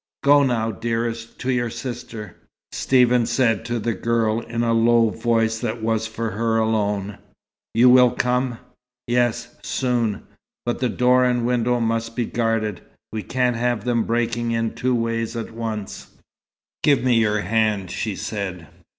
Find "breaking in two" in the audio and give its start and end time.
14.05-14.95